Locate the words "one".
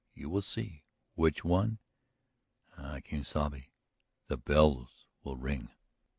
1.45-1.77